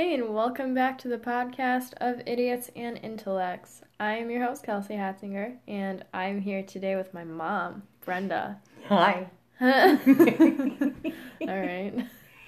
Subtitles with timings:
[0.00, 3.82] Hey, and welcome back to the podcast of Idiots and Intellects.
[4.00, 8.62] I am your host, Kelsey Hatzinger, and I'm here today with my mom, Brenda.
[8.88, 9.28] Hi.
[9.60, 9.68] All
[11.38, 11.92] right.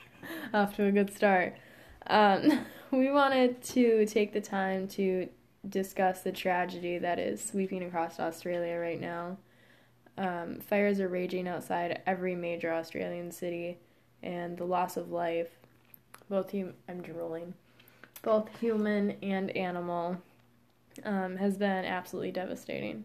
[0.55, 1.59] Off to a good start.
[2.07, 5.29] Um, we wanted to take the time to
[5.69, 9.37] discuss the tragedy that is sweeping across Australia right now.
[10.17, 13.79] Um, fires are raging outside every major Australian city,
[14.23, 15.59] and the loss of life,
[16.33, 17.53] both hum- I'm drooling,
[18.23, 20.17] both human and animal,
[21.05, 23.05] um, has been absolutely devastating.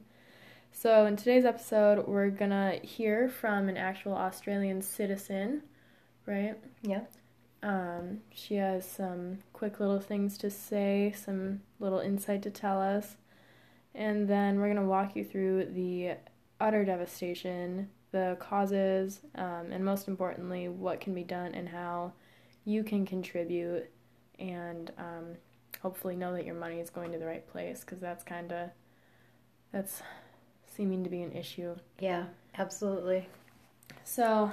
[0.72, 5.64] So, in today's episode, we're gonna hear from an actual Australian citizen,
[6.26, 6.56] right?
[6.82, 7.02] Yeah.
[7.62, 13.18] Um, she has some quick little things to say, some little insight to tell us,
[13.94, 16.14] and then we're gonna walk you through the
[16.62, 22.14] utter devastation, the causes, um, and most importantly, what can be done and how
[22.68, 23.90] you can contribute,
[24.40, 25.26] and um,
[25.82, 28.70] hopefully know that your money is going to the right place because that's kind of
[29.72, 30.02] that's
[30.76, 31.76] seeming to be an issue.
[31.98, 32.26] Yeah,
[32.58, 33.26] absolutely.
[34.04, 34.52] So,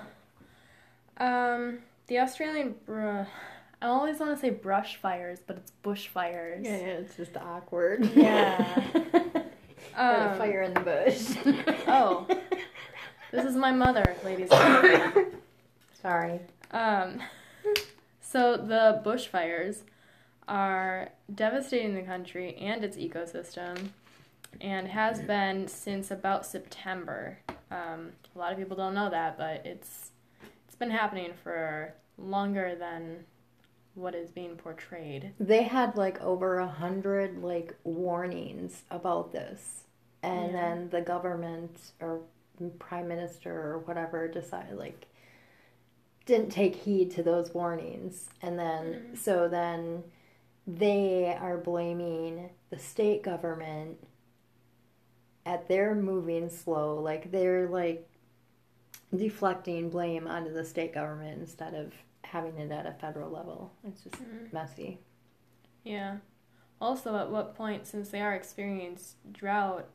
[1.19, 3.25] um, the Australian, br-
[3.83, 6.65] I always want to say brush fires, but it's bushfires.
[6.65, 8.09] Yeah, it's just awkward.
[8.15, 8.81] Yeah.
[9.97, 11.37] A Um, fire in the bush.
[11.89, 12.27] Oh.
[13.33, 15.33] This is my mother, ladies and gentlemen.
[16.03, 16.41] Sorry.
[16.71, 17.21] Um,
[18.35, 19.83] so the bushfires
[20.49, 23.91] are devastating the country and its ecosystem,
[24.61, 27.39] and has been since about September.
[27.71, 30.11] Um, a lot of people don't know that, but it's
[30.67, 33.25] it's been happening for longer than
[33.95, 35.31] what is being portrayed.
[35.39, 39.85] They had like over a hundred like warnings about this,
[40.25, 40.53] and Yeah.
[40.61, 42.19] then the government or
[42.81, 45.07] prime minister or whatever decided like
[46.27, 49.15] didn't take heed to those warnings, and then mm-hmm.
[49.15, 50.05] so then
[50.67, 53.99] they are blaming the state government
[55.45, 58.09] at their moving slow like they're like
[59.15, 61.93] deflecting blame onto the state government instead of
[62.23, 63.73] having it at a federal level.
[63.87, 64.47] It's just mm-hmm.
[64.53, 64.99] messy.
[65.85, 66.17] Yeah.
[66.81, 69.87] Also, at what point, since they are experiencing drought,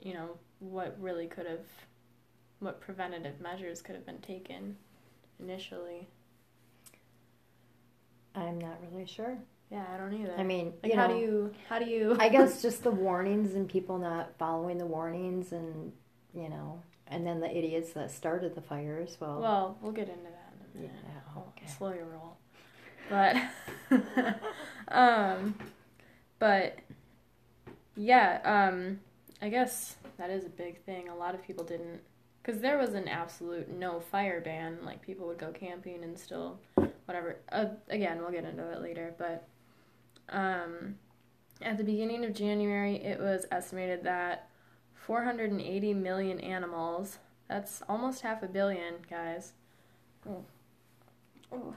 [0.00, 1.66] you know, what really could have,
[2.60, 4.76] what preventative measures could have been taken
[5.40, 6.08] initially?
[8.34, 9.36] i'm not really sure
[9.70, 10.34] Yeah, I don't either.
[10.36, 12.16] i mean like, how know, do you, how do you?
[12.20, 15.92] i guess just the warnings and people not following the warnings and
[16.34, 20.24] you know and then the idiots that started the fires well, well, we'll get into
[20.24, 21.22] that in a yeah, minute.
[21.34, 21.66] I'll okay.
[21.66, 22.36] slow your roll.
[23.08, 23.36] But,
[24.88, 25.54] um,
[26.38, 26.78] but
[27.96, 29.00] yeah, um,
[29.40, 31.08] I guess that is a big thing.
[31.08, 32.00] A lot of people didn't,
[32.48, 34.78] because there was an absolute no fire ban.
[34.82, 36.58] Like people would go camping and still,
[37.04, 37.40] whatever.
[37.52, 39.14] Uh, again, we'll get into it later.
[39.18, 39.46] But
[40.30, 40.94] um,
[41.60, 44.48] at the beginning of January, it was estimated that
[44.94, 47.18] 480 million animals.
[47.50, 49.52] That's almost half a billion, guys.
[50.26, 50.42] Oh.
[51.52, 51.74] Oh.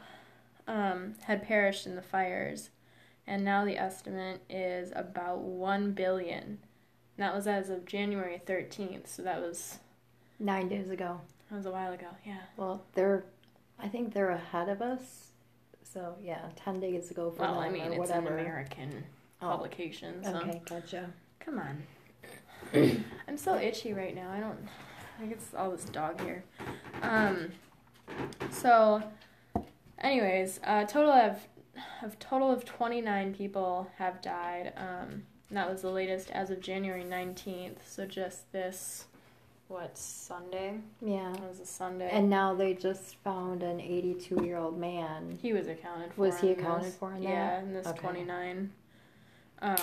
[0.69, 2.69] Um, had perished in the fires,
[3.27, 6.43] and now the estimate is about 1 billion.
[6.43, 6.59] And
[7.17, 9.79] that was as of January 13th, so that was
[10.41, 11.19] nine days ago
[11.49, 12.07] that was a while ago.
[12.25, 12.39] Yeah.
[12.57, 13.23] well they're
[13.79, 15.31] i think they're ahead of us
[15.83, 19.03] so yeah 10 days ago for Well, them I mean, or it's an whatever American
[19.41, 21.09] Oh, publication, so okay gotcha
[21.39, 21.83] come on.
[23.27, 24.29] I'm so itchy right now.
[24.31, 24.57] I don't.
[25.17, 26.43] I think it's all this dog hair.
[27.01, 27.51] Um.
[28.51, 29.01] So,
[29.99, 31.39] anyways, uh, total of
[32.03, 34.73] of total of 29 people have died.
[34.77, 37.77] Um, that was the latest as of January 19th.
[37.85, 39.05] So just this,
[39.71, 40.79] what Sunday?
[41.01, 42.09] yeah it was a Sunday.
[42.11, 46.21] and now they just found an 82 year old man he was accounted for.
[46.21, 46.95] Was he accounted this.
[46.95, 47.29] for in that?
[47.29, 47.99] Yeah, in this Okay.
[47.99, 48.71] 29.
[49.61, 49.77] Um,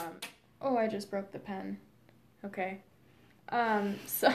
[0.60, 1.78] oh, I just broke the pen.
[2.44, 2.81] Okay.
[3.48, 4.32] Um, so,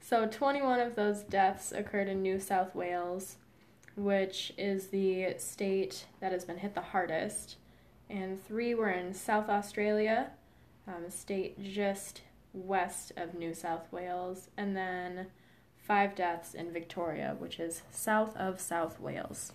[0.00, 3.36] so 21 of those deaths occurred in New South Wales,
[3.96, 7.56] which is the state that has been hit the hardest,
[8.10, 10.32] and three were in South Australia,
[10.86, 12.20] um, a state just
[12.54, 15.26] west of New South Wales, and then
[15.76, 19.52] five deaths in Victoria, which is south of South Wales.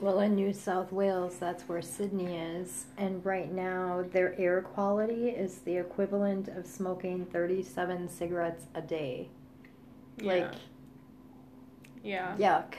[0.00, 2.86] Well, in New South Wales, that's where Sydney is.
[2.96, 9.28] And right now, their air quality is the equivalent of smoking 37 cigarettes a day.
[10.20, 10.52] Like,
[12.02, 12.36] yeah.
[12.36, 12.74] yuck.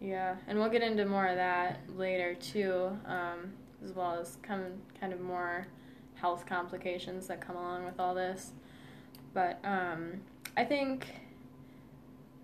[0.00, 3.52] Yeah, and we'll get into more of that later too, um,
[3.84, 4.64] as well as come
[5.00, 5.66] kind of more
[6.14, 8.52] health complications that come along with all this.
[9.34, 10.20] But um,
[10.56, 11.06] I think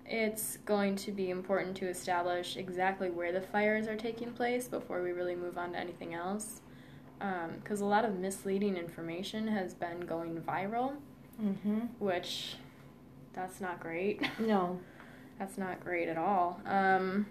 [0.06, 5.02] it's going to be important to establish exactly where the fires are taking place before
[5.02, 6.60] we really move on to anything else.
[7.62, 10.94] Because a lot of misleading information has been going viral,
[11.42, 11.81] Mm-hmm.
[11.98, 12.56] which
[13.32, 14.22] that's not great.
[14.38, 14.78] No.
[15.38, 16.60] That's not great at all.
[16.64, 17.26] Um,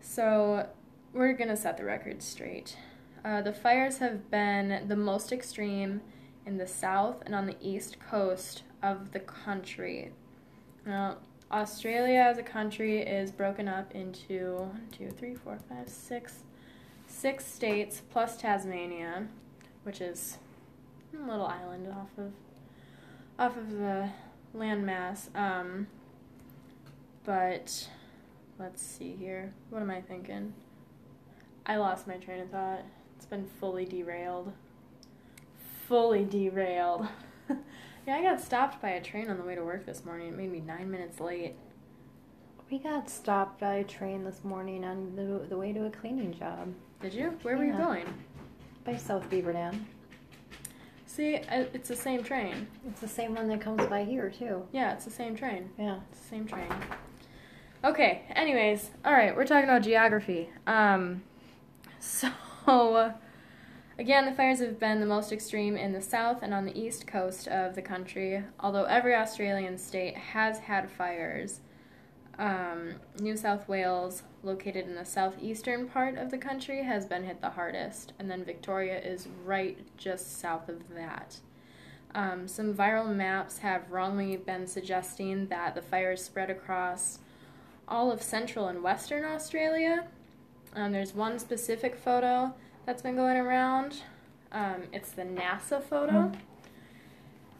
[0.00, 0.66] so,
[1.12, 2.76] we're going to set the record straight.
[3.24, 6.00] Uh, the fires have been the most extreme
[6.48, 10.10] in the south and on the east coast of the country.
[10.86, 11.18] Now,
[11.52, 16.44] Australia as a country is broken up into one, two, three, four, five, six,
[17.06, 19.28] six states plus Tasmania,
[19.82, 20.38] which is
[21.14, 22.32] a little island off of
[23.38, 24.08] off of the
[24.56, 25.34] landmass.
[25.36, 25.86] Um,
[27.24, 27.88] but
[28.58, 29.52] let's see here.
[29.68, 30.54] What am I thinking?
[31.66, 32.84] I lost my train of thought.
[33.16, 34.52] It's been fully derailed.
[35.88, 37.08] Fully derailed.
[38.06, 40.28] yeah, I got stopped by a train on the way to work this morning.
[40.28, 41.54] It made me nine minutes late.
[42.70, 46.34] We got stopped by a train this morning on the, the way to a cleaning
[46.34, 47.38] job Did you?
[47.40, 48.04] Where were you going?
[48.84, 49.86] by South Beaver Dam.
[51.06, 52.66] See, it's the same train.
[52.86, 54.66] It's the same one that comes by here, too.
[54.72, 55.70] Yeah, it's the same train.
[55.78, 56.00] Yeah.
[56.12, 56.68] It's the same train.
[57.82, 60.50] Okay, anyways, all right, we're talking about geography.
[60.66, 61.22] Um,
[61.98, 62.28] so,
[63.98, 67.06] again, the fires have been the most extreme in the south and on the east
[67.06, 71.60] coast of the country, although every Australian state has had fires.
[72.38, 77.40] Um, New South Wales, located in the southeastern part of the country, has been hit
[77.40, 81.38] the hardest, and then Victoria is right just south of that.
[82.14, 87.18] Um, some viral maps have wrongly been suggesting that the fires spread across
[87.88, 90.06] all of central and western Australia.
[90.76, 92.54] Um, there's one specific photo
[92.88, 94.00] that's been going around.
[94.50, 96.32] Um, it's the NASA photo.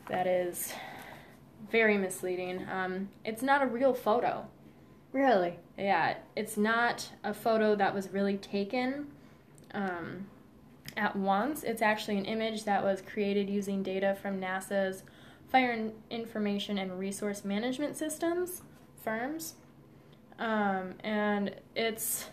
[0.09, 0.73] That is
[1.71, 2.67] very misleading.
[2.73, 4.47] Um, it's not a real photo.
[5.13, 5.59] Really?
[5.77, 9.09] Yeah, it's not a photo that was really taken
[9.75, 10.29] um,
[10.97, 11.63] at once.
[11.63, 15.03] It's actually an image that was created using data from NASA's
[15.53, 18.63] Fire Information and Resource Management Systems
[19.05, 19.57] FIRMS.
[20.39, 22.31] Um, and it's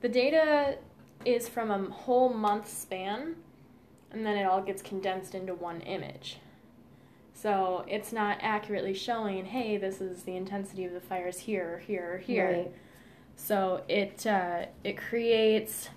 [0.00, 0.78] the data
[1.24, 3.36] is from a whole month span,
[4.10, 6.38] and then it all gets condensed into one image.
[7.34, 11.78] So it's not accurately showing, hey, this is the intensity of the fires here, or
[11.78, 12.52] here, or here.
[12.52, 12.72] Right.
[13.36, 15.88] So it uh, it creates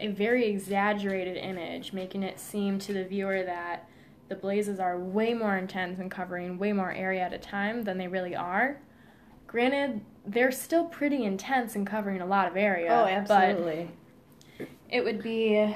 [0.00, 3.88] a very exaggerated image, making it seem to the viewer that
[4.28, 7.98] the blazes are way more intense and covering way more area at a time than
[7.98, 8.78] they really are.
[9.46, 12.90] Granted, they're still pretty intense and covering a lot of area.
[12.90, 13.90] Oh, But absolutely.
[14.88, 15.74] It would be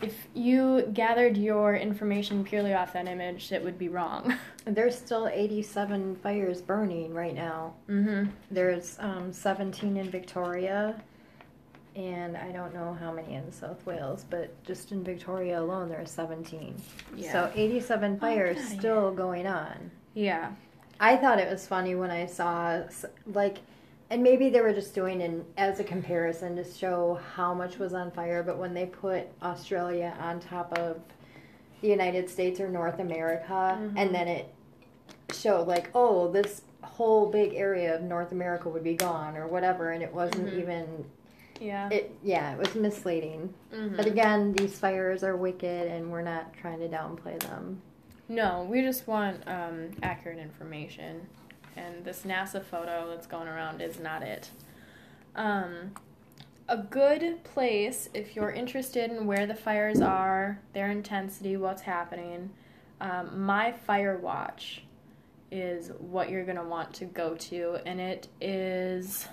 [0.00, 4.34] if you gathered your information purely off that image, it would be wrong.
[4.64, 7.74] There's still 87 fires burning right now.
[7.88, 8.30] mm-hmm.
[8.50, 11.00] There's um, 17 in Victoria,
[11.96, 16.00] and I don't know how many in South Wales, but just in Victoria alone, there
[16.00, 16.80] are 17.
[17.16, 17.32] Yeah.
[17.32, 19.90] So 87 fires still going on.
[20.14, 20.52] yeah.
[21.00, 22.82] I thought it was funny when I saw,
[23.32, 23.58] like,
[24.10, 27.92] and maybe they were just doing it as a comparison to show how much was
[27.94, 31.00] on fire, but when they put Australia on top of
[31.80, 33.92] the United States or North America, Mhm.
[33.96, 34.46] and then it
[35.32, 39.90] showed, like, oh, this whole big area of North America would be gone or whatever,
[39.90, 40.58] and it wasn't Mhm.
[40.58, 41.04] even,
[41.60, 41.88] Yeah.
[41.90, 43.52] it, yeah, it was misleading.
[43.72, 43.96] Mhm.
[43.96, 47.82] But again, these fires are wicked, and we're not trying to downplay them.
[48.28, 51.28] No, we just want um, accurate information,
[51.76, 54.50] and this NASA photo that's going around is not it.
[55.34, 55.94] Um,
[56.68, 62.50] a good place if you're interested in where the fires are, their intensity, what's happening.
[63.00, 64.82] Um, My Fire Watch
[65.50, 69.28] is what you're gonna want to go to, and it is.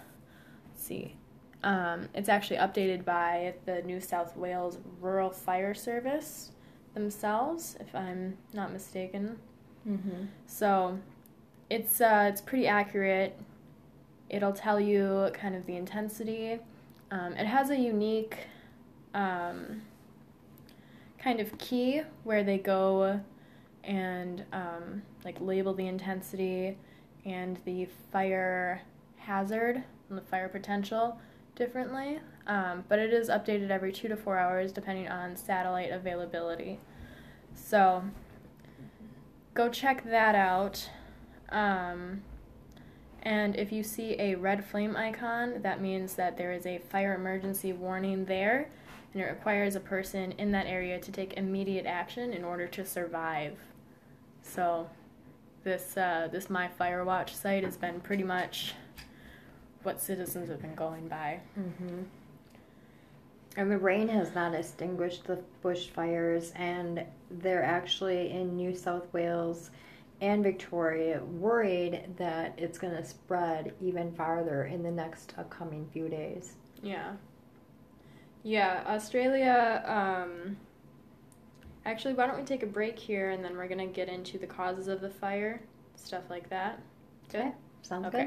[0.72, 1.16] Let's see.
[1.64, 6.52] Um, it's actually updated by the New South Wales Rural Fire Service
[6.94, 9.38] themselves, if I'm not mistaken.
[9.88, 10.26] Mm-hmm.
[10.46, 11.00] So
[11.70, 13.38] it's uh, it's pretty accurate.
[14.30, 16.60] It'll tell you kind of the intensity.
[17.12, 18.38] Um, it has a unique
[19.14, 19.82] um,
[21.20, 23.20] kind of key where they go
[23.84, 26.78] and um, like label the intensity
[27.26, 28.82] and the fire
[29.18, 31.20] hazard and the fire potential
[31.56, 32.20] differently.
[32.48, 36.80] Um, but it is updated every two to four hours depending on satellite availability.
[37.56, 38.04] So
[39.54, 40.90] go check that out.
[41.50, 42.22] Um,
[43.24, 47.16] and if you see a red flame icon, that means that there is a fire
[47.16, 48.70] emergency warning there,
[49.14, 52.86] and it requires a person in that area to take immediate action in order to
[52.86, 53.58] survive.
[54.44, 54.90] So,
[55.64, 58.76] this uh, this My Firewatch site has been pretty much
[59.82, 61.40] what citizens have been going by.
[61.60, 62.04] Mm-hmm.
[63.58, 69.72] And the rain has not extinguished the bushfires, and they're actually in New South Wales
[70.26, 76.10] and Victoria worried that it's going to spread even farther in the next upcoming few
[76.10, 76.54] days.
[76.82, 77.14] Yeah.
[78.42, 79.84] Yeah, Australia.
[79.86, 80.58] Um,
[81.86, 84.40] actually, why don't we take a break here and then we're going to get into
[84.40, 85.62] the causes of the fire,
[85.96, 86.82] stuff like that.
[87.32, 87.42] Good?
[87.42, 87.52] Okay,
[87.84, 88.20] sounds Okay.
[88.20, 88.26] All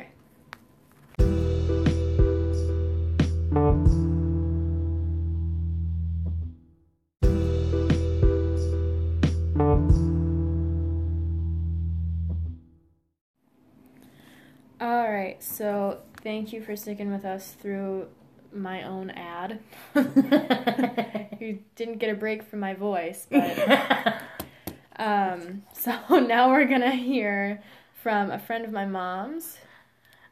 [15.39, 18.09] right, so thank you for sticking with us through
[18.53, 19.61] my own ad.
[21.41, 24.23] you didn't get a break from my voice, but
[24.97, 27.63] um, so now we're gonna hear
[28.03, 29.59] from a friend of my mom's.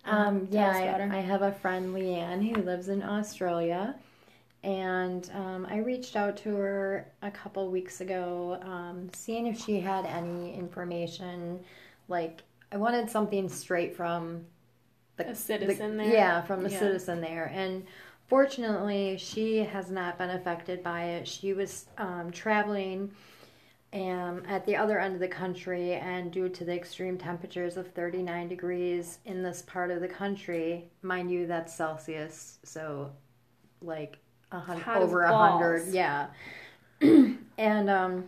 [0.04, 1.12] Um, Tell yeah, us about her.
[1.12, 3.96] I, I have a friend, Leanne, who lives in Australia.
[4.62, 9.78] And um, I reached out to her a couple weeks ago, um, seeing if she
[9.78, 11.60] had any information.
[12.08, 14.44] Like, I wanted something straight from
[15.16, 16.12] the A citizen the- there?
[16.12, 16.78] Yeah, from a Yeah.
[16.78, 17.50] citizen there.
[17.54, 17.87] And
[18.28, 21.28] fortunately, she has not been affected by it.
[21.28, 23.11] She was um, traveling
[23.92, 27.87] um, at the other end of the country, and due to the extreme temperatures of
[27.92, 33.11] 39 degrees in this part of the country, mind you, that's Celsius, so
[33.80, 34.18] like
[34.52, 36.26] a hun- Hot as over a hundred, yeah.
[37.00, 38.25] and um,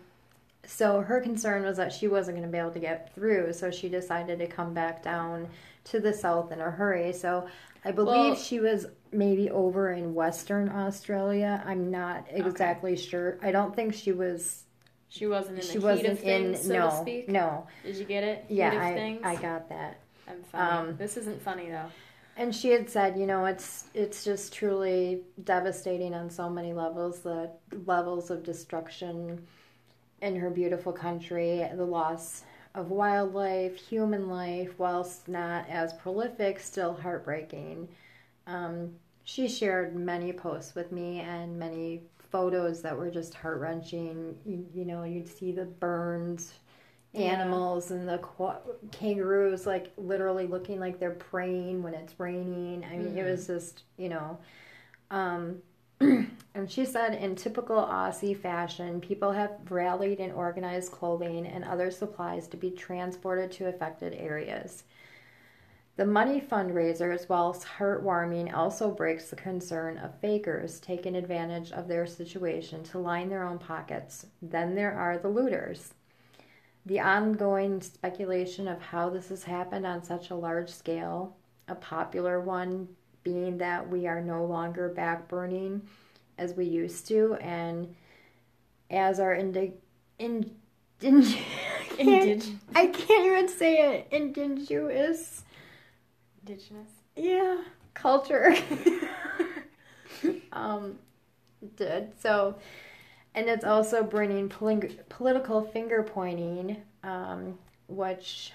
[0.65, 3.71] so her concern was that she wasn't going to be able to get through, so
[3.71, 5.49] she decided to come back down
[5.91, 7.13] to the south in a hurry.
[7.13, 7.47] So
[7.85, 11.63] I believe Well- she was maybe over in Western Australia.
[11.65, 13.39] I'm not exactly sure.
[13.43, 14.65] I don't think she was.
[15.11, 16.67] She wasn't in the She wasn't of things, in.
[16.67, 17.67] so no, no.
[17.83, 18.45] Did you get it?
[18.51, 19.21] Yeah, I, things.
[19.25, 20.01] I got that.
[20.29, 20.89] I'm funny.
[20.91, 21.87] um, this isn't funny though.
[22.37, 27.21] And she had said, you know, it's it's just truly devastating on so many levels.
[27.21, 27.51] The
[27.87, 29.47] levels of destruction
[30.21, 36.95] in her beautiful country, the loss of wildlife, human life, whilst not as prolific, still
[36.95, 37.89] heartbreaking.
[38.47, 38.93] Um,
[39.25, 44.39] she shared many posts with me and many photos that were just heart wrenching.
[44.47, 46.55] You, you know, you'd see the burns
[47.13, 47.33] Yeah.
[47.33, 48.61] animals and the qua-
[48.93, 52.85] kangaroos like literally looking like they're praying when it's raining.
[52.85, 54.39] I mean, it was just, you know.
[55.11, 55.63] Um,
[56.01, 61.91] and she said, in typical Aussie fashion, people have rallied and organized clothing and other
[61.91, 64.85] supplies to be transported to affected areas.
[65.97, 72.07] The money fundraisers, whilst heartwarming, also breaks the concern of fakers taking advantage of their
[72.07, 74.27] situation to line their own pockets.
[74.41, 75.95] Then there are the looters.
[76.87, 81.37] The ongoing speculation of how this has happened on such a large scale,
[81.67, 82.89] a popular one
[83.23, 85.81] being that we are no longer backburning
[86.39, 87.95] as we used to, and
[88.91, 89.75] as our indi-
[90.19, 90.51] in,
[91.01, 91.23] in,
[91.99, 94.09] Indig- I can't even say it.
[94.13, 95.43] Indigenous,
[96.41, 96.89] Indigenous.
[97.17, 97.59] yeah,
[97.95, 98.55] culture.
[100.53, 100.99] um,
[101.77, 102.57] did so,
[103.35, 107.59] and it's also bringing political finger pointing, um,
[107.89, 108.53] which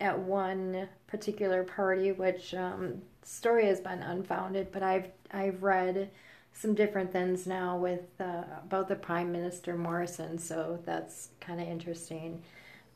[0.00, 6.10] at one particular party, which um, story has been unfounded, but I've I've read
[6.52, 11.66] some different things now with uh, about the Prime Minister Morrison, so that's kind of
[11.66, 12.42] interesting.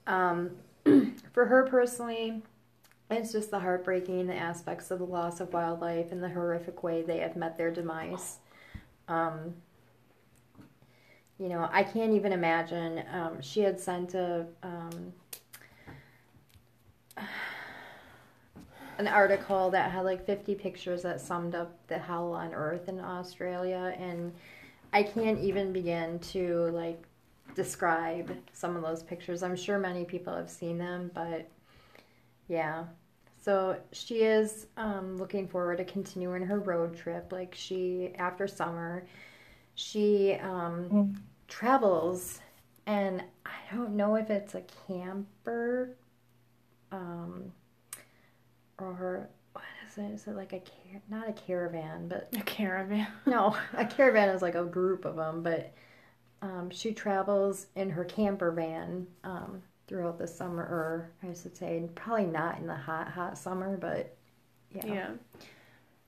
[0.07, 0.51] Um,
[1.33, 2.43] for her personally,
[3.11, 7.19] it's just the heartbreaking aspects of the loss of wildlife and the horrific way they
[7.19, 8.39] have met their demise.
[9.09, 9.55] Um,
[11.39, 13.03] you know, I can't even imagine.
[13.13, 15.13] Um, she had sent a um,
[18.99, 23.01] an article that had like 50 pictures that summed up the hell on earth in
[23.01, 24.33] Australia, and
[24.93, 27.03] I can't even begin to like
[27.55, 29.43] describe some of those pictures.
[29.43, 31.49] I'm sure many people have seen them, but
[32.49, 32.85] yeah.
[33.41, 37.33] So she is um, looking forward to continuing her road trip.
[37.33, 39.07] Like she, after summer,
[39.75, 41.15] she um,
[41.47, 42.41] travels,
[42.87, 45.97] and I don't know if it's a camper,
[46.91, 47.53] um,
[48.79, 50.15] or what is it?
[50.15, 53.07] Is it like a car- not a caravan, but A caravan.
[53.27, 55.73] no, a caravan is like a group of them, but
[56.43, 61.83] um, she travels in her camper van um, throughout the summer, or I should say,
[61.95, 64.17] probably not in the hot, hot summer, but
[64.71, 64.87] yeah.
[64.87, 65.11] Yeah.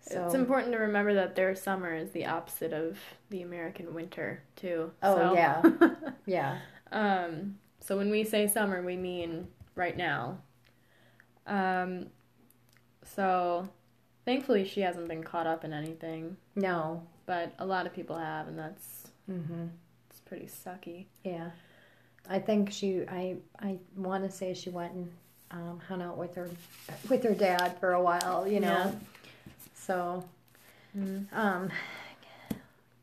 [0.03, 2.99] So, It's important to remember that their summer is the opposite of
[3.29, 4.93] the American winter too.
[5.03, 5.35] Oh, so.
[5.35, 5.63] yeah.
[6.27, 6.59] yeah.
[6.93, 7.57] um.
[7.83, 10.39] So when we say summer, we mean right now.
[11.47, 12.07] Um,
[13.05, 13.69] so
[14.25, 17.03] thankfully she hasn't been caught up in anything, No.
[17.27, 19.67] but a lot of people have, and that's Mm-hmm.
[20.09, 21.07] it's pretty sucky.
[21.25, 21.51] Yeah.
[22.29, 23.03] I think she.
[23.09, 23.37] I.
[23.61, 25.11] I want to say she went and
[25.53, 26.51] um, hung out with her,
[27.09, 28.47] with her dad for a while.
[28.47, 28.69] You know.
[28.69, 28.93] Yeah.
[29.75, 30.25] So,
[30.99, 31.33] Mm.
[31.33, 31.71] um,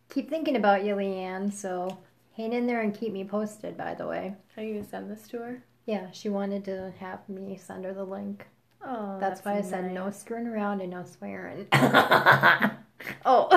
[0.10, 1.52] keep thinking about you, Leanne.
[1.54, 1.98] So
[2.36, 3.78] hang in there and keep me posted.
[3.78, 4.36] By the way.
[4.58, 5.64] Are you gonna send this to her?
[5.86, 8.46] Yeah, she wanted to have me send her the link.
[8.86, 11.68] Oh, That's, why I said no screwing around and no swearing.
[13.26, 13.50] oh.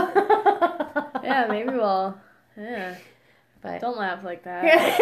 [1.22, 2.16] Yeah, maybe we'll.
[2.56, 2.94] Yeah,
[3.60, 4.98] But don't laugh like that.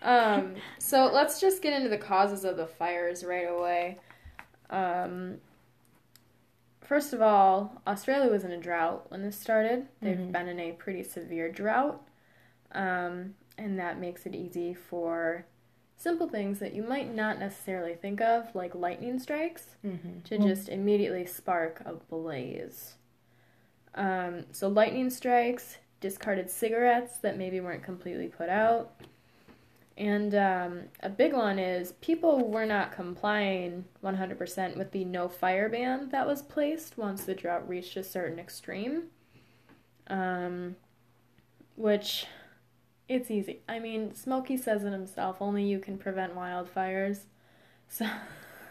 [0.00, 3.96] Um, so let's just get into the causes of the fires right away.
[4.70, 5.38] Um,
[6.82, 9.88] first of all, Australia was in a drought when this started.
[10.00, 10.30] They've Mhm.
[10.32, 12.00] been in a pretty severe drought,
[12.72, 15.46] um, and that makes it easy for
[15.96, 20.22] simple things that you might not necessarily think of, like lightning strikes, Mhm.
[20.24, 22.96] to just immediately spark a blaze.
[23.94, 29.00] Um, so lightning strikes, discarded cigarettes that maybe weren't completely put out.
[29.96, 35.68] And um, a big one is people were not complying 100% with the no fire
[35.68, 39.04] ban that was placed once the drought reached a certain extreme.
[40.08, 40.74] Um,
[41.76, 42.26] which,
[43.08, 43.60] it's easy.
[43.68, 47.20] I mean, Smokey says it himself only you can prevent wildfires.
[47.88, 48.06] So.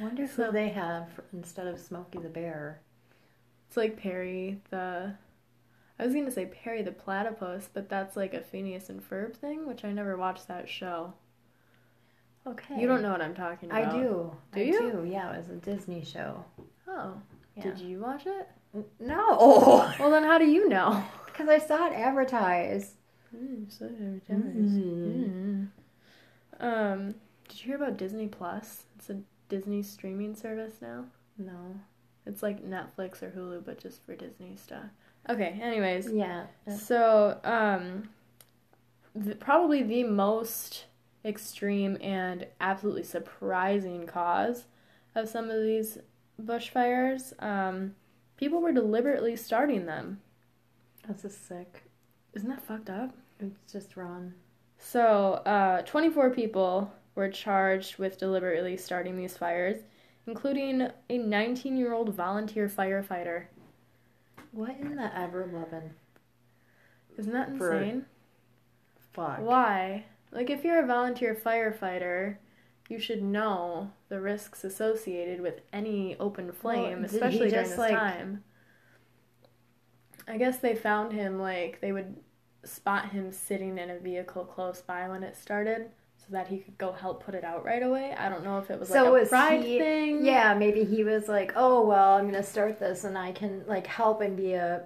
[0.00, 2.80] wonder who they have for- instead of Smokey the Bear.
[3.68, 5.14] It's like Perry the.
[5.98, 9.66] I was gonna say Perry the platypus, but that's like a Phineas and Ferb thing,
[9.66, 11.12] which I never watched that show.
[12.46, 12.80] Okay.
[12.80, 13.86] You don't know what I'm talking about.
[13.88, 14.36] I do.
[14.52, 14.80] Do I you?
[14.92, 15.08] do.
[15.08, 16.44] Yeah, it was a Disney show.
[16.88, 17.14] Oh,
[17.56, 17.62] Yeah.
[17.62, 18.48] did you watch it?
[18.98, 19.92] No.
[20.00, 21.04] Well, then how do you know?
[21.26, 22.94] Because I saw it advertised.
[23.68, 25.68] So Mm.
[26.60, 27.14] Um,
[27.48, 28.84] did you hear about Disney Plus?
[28.96, 31.06] It's a Disney streaming service now.
[31.38, 31.74] No.
[32.26, 34.84] It's like Netflix or Hulu, but just for Disney stuff.
[35.28, 35.58] Okay.
[35.60, 36.46] Anyways, Yeah.
[36.76, 38.08] So, um,
[39.14, 40.86] the, probably the most
[41.24, 44.66] extreme and absolutely surprising cause
[45.14, 45.98] of some of these
[46.42, 47.94] bushfires, um,
[48.36, 50.20] people were deliberately starting them.
[51.06, 51.84] That's just sick.
[52.34, 53.12] Isn't that fucked up?
[53.40, 54.32] It's just wrong.
[54.78, 59.78] So, uh, 24 people were charged with deliberately starting these fires,
[60.26, 63.44] including a 19 year old volunteer firefighter.
[64.52, 65.90] What in the ever loving
[67.18, 68.06] Isn't that For- insane?
[69.12, 69.40] fuck?
[69.40, 70.06] Why?
[70.30, 72.36] Like, if you're a volunteer firefighter,
[72.88, 77.70] you should know the risks associated with any open flame, did he especially during just,
[77.72, 78.44] this like- time.
[80.28, 82.16] I guess they found him, like, they would
[82.64, 86.78] spot him sitting in a vehicle close by when it started so that he could
[86.78, 88.14] go help put it out right away.
[88.16, 90.24] I don't know if it was So like a was pride he- thing.
[90.24, 93.88] Yeah, maybe he was like, "Oh well, I'm gonna start this, and I can like
[93.88, 94.84] help and be a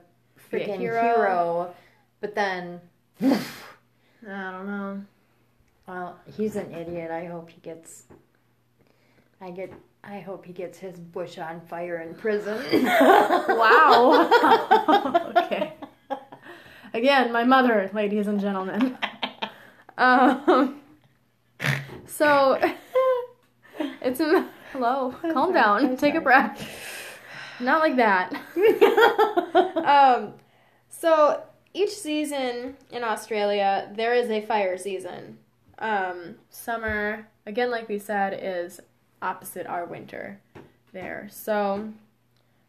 [0.50, 1.02] Be a freaking hero.
[1.02, 1.74] hero.
[2.22, 2.80] But then,
[3.20, 3.28] I
[4.26, 5.02] don't know.
[5.86, 7.10] well, he's an idiot.
[7.10, 8.04] I hope he gets.
[9.40, 9.70] I get.
[10.08, 12.62] I hope he gets his bush on fire in prison.
[13.48, 15.32] Wow.
[15.36, 15.74] okay.
[16.94, 18.96] Again, my mother, ladies and gentlemen.
[19.98, 20.80] Um,
[22.06, 22.58] so
[24.00, 25.14] it's a hello.
[25.32, 25.84] Calm down.
[25.86, 26.62] I'm Take a breath.
[27.58, 28.32] Not like that.
[29.76, 30.34] um,
[30.88, 31.42] so
[31.74, 35.38] each season in Australia, there is a fire season.
[35.78, 38.80] Um, summer, again, like we said, is
[39.22, 40.40] opposite our winter
[40.92, 41.28] there.
[41.30, 41.92] So,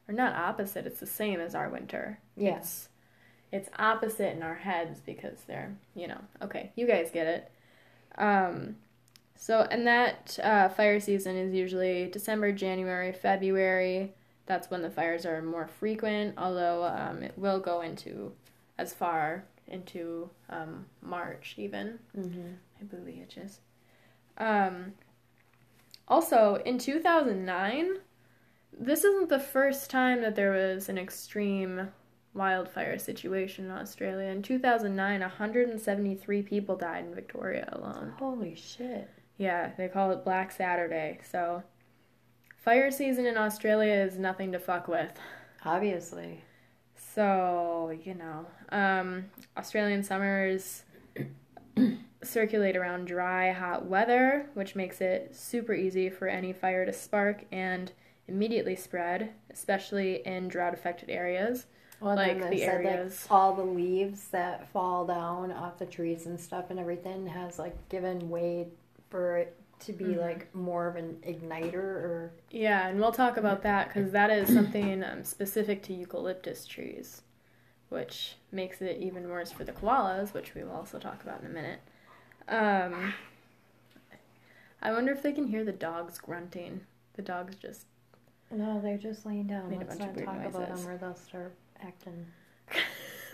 [0.07, 2.19] or not opposite, it's the same as our winter.
[2.35, 2.89] Yes.
[3.51, 7.51] It's, it's opposite in our heads because they're, you know, okay, you guys get it.
[8.17, 8.77] Um,
[9.35, 14.13] so, and that uh, fire season is usually December, January, February.
[14.47, 18.31] That's when the fires are more frequent, although um, it will go into
[18.77, 21.99] as far into um, March even.
[22.15, 23.59] hmm I believe it is.
[24.37, 24.93] Um,
[26.07, 27.97] also, in 2009,
[28.79, 31.89] this isn't the first time that there was an extreme
[32.33, 34.29] wildfire situation in Australia.
[34.29, 38.13] In 2009, 173 people died in Victoria alone.
[38.17, 39.09] Holy shit!
[39.37, 41.19] Yeah, they call it Black Saturday.
[41.29, 41.63] So,
[42.57, 45.11] fire season in Australia is nothing to fuck with.
[45.65, 46.43] Obviously.
[46.95, 49.25] So, you know, um,
[49.57, 50.83] Australian summers
[52.23, 57.43] circulate around dry, hot weather, which makes it super easy for any fire to spark
[57.51, 57.91] and
[58.27, 61.65] immediately spread, especially in drought affected areas.
[61.99, 65.85] Well, Like then the said areas- like all the leaves that fall down off the
[65.85, 68.67] trees and stuff and everything has like given way
[69.09, 70.17] for it to be Mhm.
[70.17, 74.51] like more of an igniter or Yeah, and we'll talk about that because that is
[74.53, 77.21] something um, specific to eucalyptus trees,
[77.89, 81.45] which makes it even worse for the koalas, which we will also talk about in
[81.47, 81.79] a minute.
[82.47, 83.13] Um,
[84.81, 86.81] I wonder if they can hear the dogs grunting.
[87.15, 87.85] The dogs just
[88.51, 89.69] no, they're just laying down.
[89.69, 90.83] Made a Let's bunch of not talk about noises.
[90.85, 92.25] them or they'll start acting.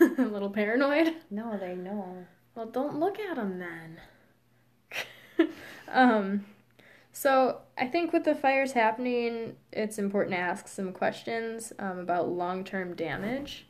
[0.18, 1.14] a little paranoid.
[1.30, 2.26] No, they know.
[2.54, 5.48] Well, don't look at them then.
[5.88, 6.44] um,
[7.12, 12.28] so I think with the fires happening, it's important to ask some questions um, about
[12.28, 13.66] long-term damage.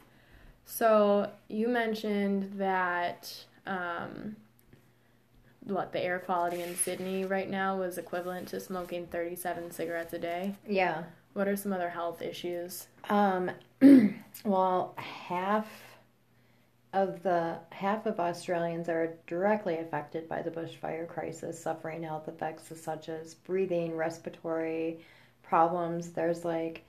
[0.65, 4.37] So you mentioned that um,
[5.65, 10.19] what the air quality in Sydney right now was equivalent to smoking 37 cigarettes a
[10.19, 10.55] day.
[10.69, 11.05] Yeah.
[11.33, 12.87] What are some other health issues?
[13.09, 13.51] Um,
[14.45, 15.67] well, half
[16.93, 22.73] of the half of Australians are directly affected by the bushfire crisis, suffering health effects
[22.81, 25.01] such as breathing, respiratory
[25.43, 26.11] problems.
[26.13, 26.85] There's like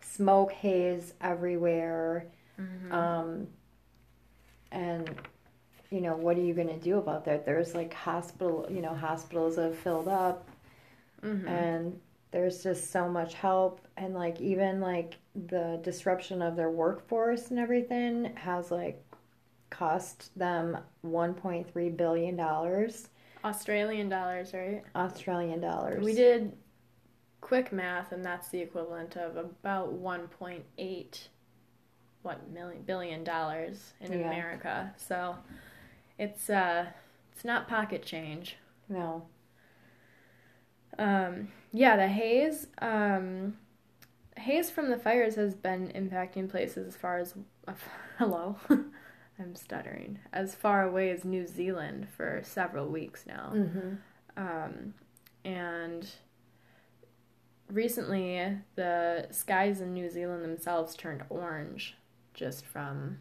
[0.00, 2.26] smoke haze everywhere.
[2.90, 3.46] Um,
[4.72, 5.10] and
[5.90, 7.46] you know, what are you going to do about that?
[7.46, 10.48] There's like hospital, you know, hospitals have filled up
[11.22, 11.46] Mhm.
[11.46, 12.00] and
[12.32, 15.16] there's just so much help and like even like
[15.48, 19.02] the disruption of their workforce and everything has like
[19.70, 23.08] cost them 1.3 billion dollars
[23.44, 24.82] Australian dollars, right?
[24.96, 26.52] australian dollars We did
[27.40, 31.28] quick math, and that's the equivalent of about 1.8
[32.22, 34.26] what million billion dollars in Yeah.
[34.26, 34.92] America.
[34.96, 35.36] So
[36.18, 36.86] it's uh
[37.32, 38.56] it's not pocket change.
[38.88, 39.26] no
[40.98, 43.58] Um, yeah, the haze um,
[44.36, 47.34] haze from the fires has been impacting places as far as
[47.68, 47.72] uh,
[48.18, 48.56] hello.
[49.38, 50.18] I'm stuttering.
[50.32, 53.52] As far away as New Zealand for several weeks now.
[53.54, 53.94] mm-hmm.
[54.38, 54.94] Um,
[55.44, 56.08] and
[57.70, 61.96] recently, the skies in New Zealand themselves turned orange
[62.32, 63.18] just from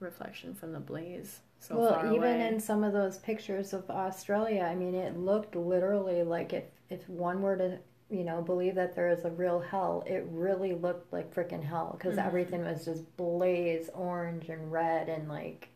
[0.00, 2.46] reflection from the blaze so well even away.
[2.48, 7.08] in some of those pictures of australia i mean it looked literally like if if
[7.08, 7.78] one were to
[8.10, 11.94] you know believe that there is a real hell it really looked like freaking hell
[11.98, 12.26] because Mhm.
[12.26, 15.68] everything was just blaze orange and red and like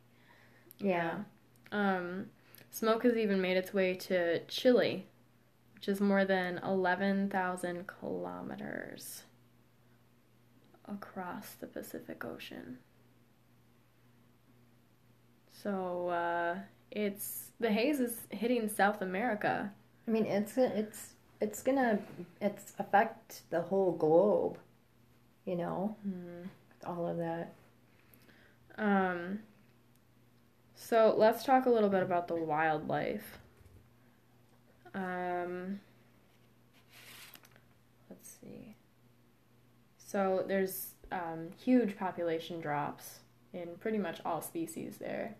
[0.79, 1.25] yeah
[1.73, 2.31] Um,
[2.71, 5.07] smoke has even made its way to Chile,
[5.75, 9.25] which is more than 11,000 kilometers
[10.87, 12.79] across the Pacific Ocean.
[15.63, 16.57] So uh,
[16.91, 19.71] it's the haze is hitting South America.
[20.07, 22.01] I mean, it's it's it's gonna
[22.41, 24.59] it's affect the whole globe,
[25.45, 27.53] you know, with all of that.
[28.77, 29.41] Um,
[30.75, 33.39] so let's talk a little bit about the wildlife.
[34.95, 35.81] Um,
[38.11, 38.75] let's see.
[39.97, 43.21] So there's um, huge population drops
[43.53, 45.37] in pretty much all species there.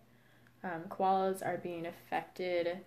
[0.63, 2.79] Um, koalas are being affected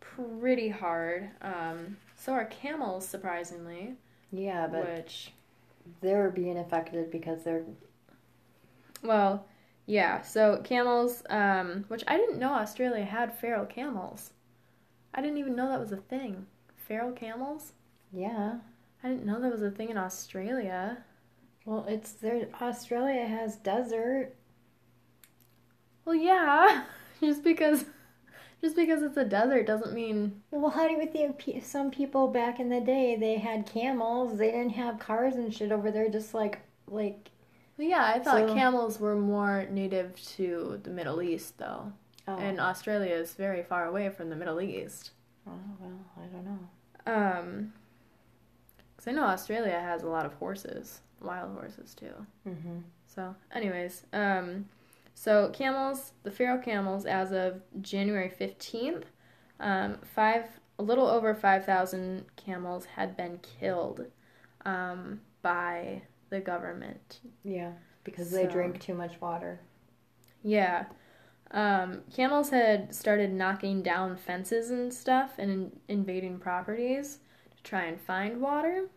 [0.00, 1.30] pretty hard.
[1.42, 3.94] Um, so are camels, surprisingly,
[4.32, 5.32] Yeah, but which
[6.00, 7.64] they're being affected because they're
[9.02, 9.46] Well,
[9.86, 10.22] yeah.
[10.22, 14.32] So camels, um, which I didn't know Australia had feral camels.
[15.14, 16.46] I didn't even know that was a thing.
[16.76, 17.74] Feral camels?
[18.12, 18.58] yeah.
[19.02, 21.04] I didn't know that was a thing in Australia.
[21.64, 22.48] Well, it's there.
[22.60, 24.34] Australia has desert.
[26.10, 26.82] Well, yeah.
[27.20, 27.84] just because,
[28.60, 30.42] just because it's a desert doesn't mean.
[30.50, 34.36] Well, how do you think some people back in the day they had camels?
[34.36, 36.08] They didn't have cars and shit over there.
[36.08, 37.30] Just like like
[37.78, 41.92] Well, yeah, I thought So- camels were more native to the Middle East, though,
[42.26, 45.12] oh, and Australia is very far away from the Middle East.
[45.46, 46.58] oh well, I don't know.
[47.06, 47.72] Um,
[48.96, 52.26] because I know Australia has a lot of horses, wild horses too.
[52.48, 52.78] Mm-hmm.
[53.06, 54.66] So, anyways, um,
[55.14, 59.06] so camels, the feral camels, as of January fifteenth,
[59.58, 60.44] um, five,
[60.78, 64.06] a little over five thousand camels had been killed,
[64.64, 67.20] um, by the government.
[67.44, 67.72] Yeah,
[68.04, 69.60] because they drink too much water.
[70.42, 70.86] Yeah,
[71.50, 77.18] um, camels had started knocking down fences and stuff and in- invading properties
[77.56, 78.88] to try and find water.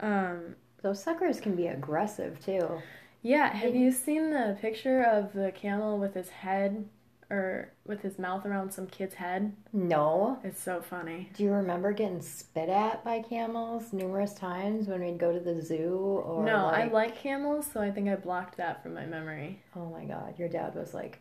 [0.00, 2.80] Um, Those suckers can be aggressive too.
[3.22, 6.88] Yeah, have you seen the picture of the camel with his head
[7.30, 9.52] or with his mouth around some kid's head?
[9.72, 10.38] No.
[10.44, 11.28] It's so funny.
[11.34, 15.60] Do you remember getting spit at by camels numerous times when we'd go to the
[15.60, 19.04] zoo or no, I like, like camels, so I think I blocked that from my
[19.04, 19.62] memory.
[19.76, 21.18] Oh my god, your dad was like,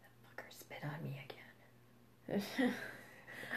[0.00, 1.20] that fucker spit on me
[2.28, 2.72] again.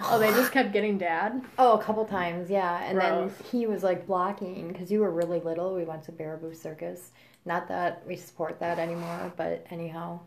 [0.03, 1.41] Oh, they just kept getting dad.
[1.57, 2.83] Oh, a couple times, yeah.
[2.83, 3.31] And Gross.
[3.31, 5.73] then he was like blocking because you were really little.
[5.73, 7.11] We went to Baraboo Circus.
[7.45, 10.19] Not that we support that anymore, but anyhow.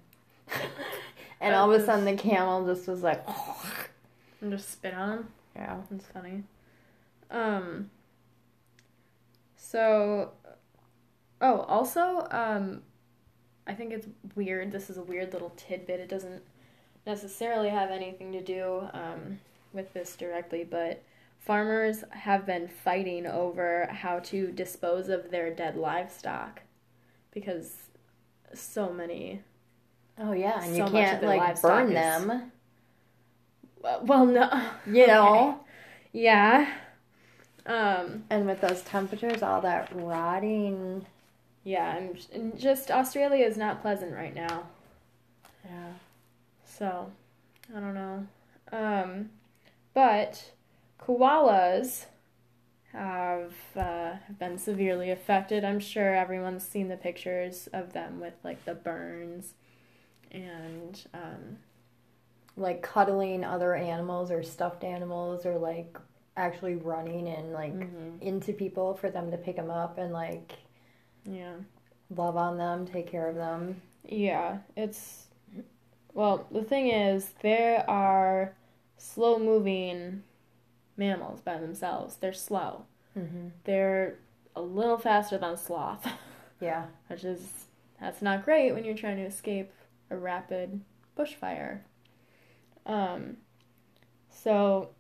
[1.41, 3.27] and all of a sudden, the camel just was like,
[4.41, 5.29] And just spit on him.
[5.57, 5.77] yeah.
[5.91, 6.45] That's funny.
[7.31, 7.91] Um.
[9.57, 10.31] So,
[11.41, 12.83] oh, also, um,
[13.67, 14.73] I think it's weird.
[14.73, 16.01] This is a weird little tidbit.
[16.01, 16.43] It doesn't
[17.05, 19.41] necessarily have anything to do um,
[19.73, 21.03] with this directly, but
[21.41, 26.63] farmers have been fighting over how to dispose of their dead livestock
[27.39, 27.73] because
[28.55, 29.43] so many.
[30.19, 32.53] Oh yeah, and you So of can't like burn is- them.
[34.03, 34.51] Well, no,
[34.87, 35.61] You know.
[36.13, 36.69] yeah.
[37.65, 41.07] Um, And with those temperatures, all that rotting.
[41.65, 44.65] Yeah, I'm and just Australia is not pleasant right now.
[45.65, 45.93] Yeah.
[46.65, 47.11] So,
[47.75, 48.27] I don't know.
[48.73, 49.31] Um,
[49.95, 50.51] but
[51.01, 52.07] koalas
[52.93, 55.65] have uh, been severely affected.
[55.65, 59.55] I'm sure everyone's seen the pictures of them with like the burns
[60.33, 61.59] and um,
[62.57, 65.97] Like cuddling other animals or stuffed animals or like
[66.37, 70.55] actually running and like mhm, into people for them to pick them up and like
[71.25, 71.57] yeah.
[72.11, 73.81] love on them, take care of them.
[74.05, 75.27] Yeah, it's
[76.15, 78.55] well, the thing is there are
[78.99, 80.23] slow moving
[80.99, 82.17] mammals by themselves.
[82.17, 82.85] They're slow.
[83.17, 83.49] Mm-hmm.
[83.65, 84.19] They're
[84.55, 86.07] a little faster than sloth,
[86.61, 86.87] Yeah.
[87.07, 87.49] which is
[88.01, 89.73] that's not great when you're trying to escape
[90.11, 90.81] a rapid
[91.17, 91.81] bushfire.
[92.87, 93.39] Um,
[94.31, 94.91] so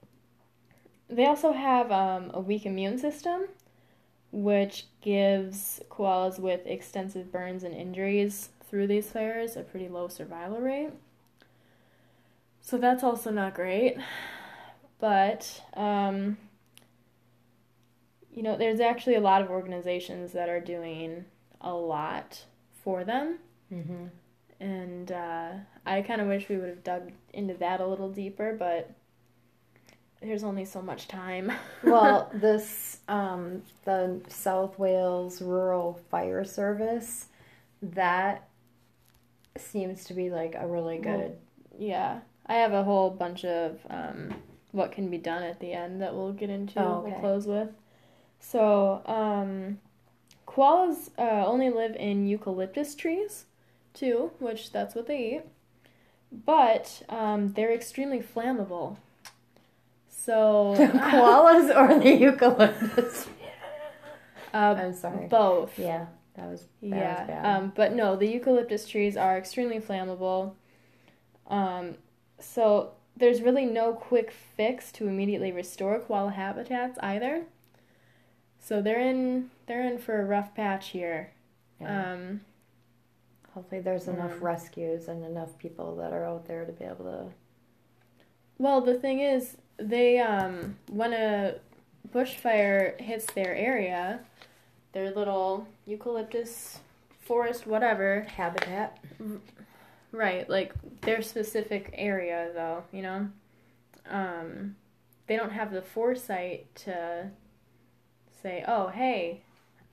[1.08, 3.42] they also have um, a weak immune system,
[4.32, 10.58] which gives koalas with extensive burns and injuries through these fires a pretty low survival
[10.60, 10.90] rate.
[12.60, 13.96] So that's also not great.
[15.00, 16.36] But um,
[18.34, 21.24] you know, there's actually a lot of organizations that are doing
[21.60, 22.44] a lot
[22.84, 23.38] for them.
[23.72, 24.06] Mm-hmm.
[24.60, 25.50] And uh,
[25.86, 28.92] I kind of wish we would have dug into that a little deeper, but
[30.20, 31.52] there's only so much time.
[31.82, 37.26] well, this um, the South Wales Rural Fire Service
[37.82, 38.48] that
[39.56, 41.36] seems to be like a really good.
[41.78, 44.34] yeah, I have a whole bunch of um,
[44.72, 46.78] what can be done at the end that we'll get into.
[46.80, 47.68] Oh, We'll close with.
[48.40, 49.78] So, um,
[50.46, 53.46] koalas uh, only live in eucalyptus trees,
[53.94, 55.42] too, which that's what they eat.
[56.30, 58.96] But um, they're extremely flammable.
[60.10, 63.26] So koalas or the eucalyptus?
[64.52, 65.26] uh, I'm sorry.
[65.28, 65.78] both.
[65.78, 67.46] Yeah, that was that was Yeah, bad.
[67.46, 70.52] um, but no, the eucalyptus trees are extremely flammable.
[71.48, 71.94] Um,
[72.38, 77.44] so there's really no quick fix to immediately restore koala habitats either.
[78.60, 81.32] So they're in they're in for a rough patch here.
[81.80, 82.12] Yeah.
[82.12, 82.40] Um,
[83.54, 84.42] Hopefully, there's enough mm.
[84.42, 87.24] rescues and enough people that are out there to be able to.
[88.58, 91.56] well, the thing is, they um, when a
[92.12, 94.20] bushfire hits their area,
[94.92, 96.78] their little eucalyptus
[97.20, 98.98] forest, whatever, Habitat.
[100.10, 103.28] Right, like their specific area though, you know?
[104.08, 104.76] Um
[105.26, 107.30] they don't have the foresight to
[108.42, 109.42] say, "Oh, hey,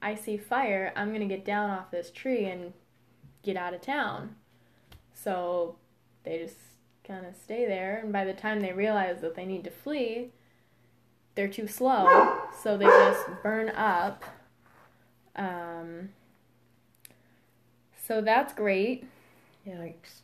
[0.02, 0.94] I see fire.
[0.96, 2.74] I'm going to get down off this tree and
[3.44, 4.36] get out of town."
[5.14, 5.76] So
[6.24, 6.58] they just
[7.04, 10.32] kind of stay there, and by the time they realize that they need to flee,
[11.36, 14.24] they're too slow, so they just burn up.
[15.36, 16.10] Um
[17.98, 19.06] so that's great.
[19.68, 20.22] Yikes.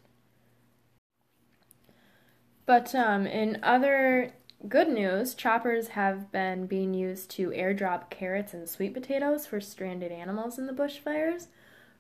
[2.66, 4.34] But um, in other
[4.68, 10.12] good news, choppers have been being used to airdrop carrots and sweet potatoes for stranded
[10.12, 11.48] animals in the bushfires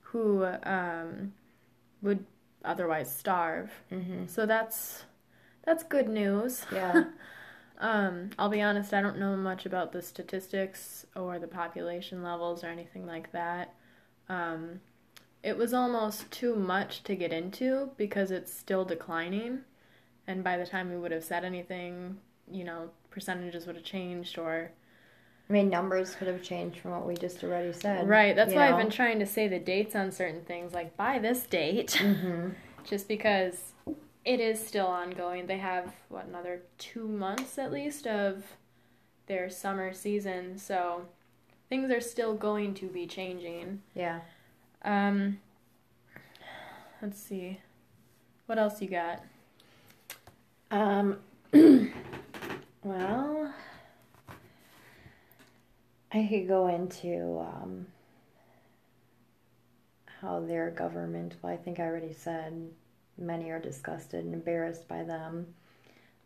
[0.02, 1.34] who um,
[2.02, 2.26] would
[2.64, 3.72] otherwise starve.
[3.92, 4.28] Mm-hmm.
[4.28, 5.04] So that's
[5.66, 6.66] that's good news.
[6.72, 7.06] Yeah.
[7.82, 12.64] Um, I'll be honest, I don't know much about the statistics or the population levels
[12.64, 13.74] or anything like that.
[14.30, 14.82] Um,
[15.44, 19.62] it was almost too much to get into because it's still declining.
[20.28, 22.18] And by the time we would have said anything,
[22.50, 24.72] you know, percentages would have changed or.
[25.50, 28.08] I mean, numbers could have changed from what we just already said.
[28.08, 31.20] Right, that's why I've been trying to say the dates on certain things, like by
[31.20, 31.98] this date.
[32.00, 32.50] Mm-hmm.
[32.84, 33.74] just because
[34.26, 35.48] it is still ongoing.
[35.48, 38.44] They have what another two months at least of
[39.28, 41.06] their summer season, so
[41.70, 43.82] things are still going to be changing.
[43.96, 44.22] Yeah.
[44.84, 45.39] Um,
[47.02, 47.60] let's see,
[48.48, 49.22] what else you got?
[50.72, 51.17] Um,
[52.84, 53.54] Well,
[56.12, 57.86] I could go into um,
[60.20, 62.72] how their government, well, I think I already said
[63.20, 65.54] many are disgusted and embarrassed by them.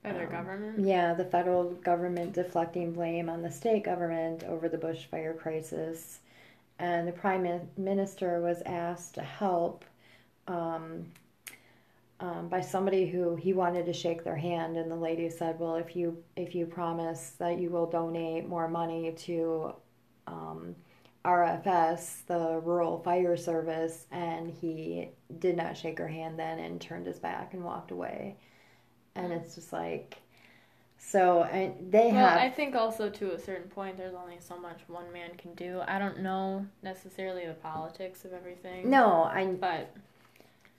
[0.02, 0.80] By their Um, government?
[0.80, 6.20] Yeah, the federal government deflecting blame on the state government over the bushfire crisis.
[6.78, 9.86] And the prime minister was asked to help
[10.48, 11.06] um,
[12.20, 15.76] um, by somebody who he wanted to shake their hand, and the lady said, "Well,
[15.76, 19.74] if you if you promise that you will donate more money to
[20.28, 20.76] um,
[21.26, 25.10] RFS, the Rural Fire Service," and he
[25.40, 28.38] did not shake her hand then and turned his back and walked away,
[29.16, 30.18] and it's just like.
[31.08, 34.38] So and they have Well, have I think also to a certain point, there's only
[34.40, 35.82] so much one man can do.
[35.88, 38.90] I don't know necessarily the politics of everything.
[38.90, 39.96] no, I But,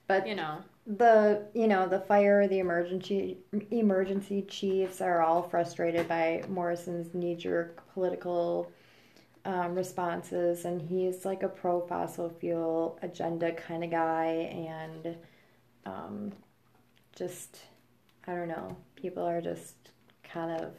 [0.08, 3.38] but you know, the you know the fire the emergency
[3.70, 8.70] emergency chiefs are all frustrated by morrison's knee-jerk political
[9.44, 15.16] um, responses and he's like a pro fossil fuel agenda kind of guy and
[15.86, 16.32] um,
[17.16, 17.62] just
[18.28, 19.90] i don't know people are just
[20.36, 20.74] kind of